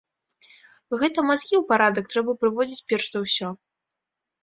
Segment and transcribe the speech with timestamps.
[1.01, 3.57] Гэта мазгі ў парадак трэба прыводзіць перш за ўсё.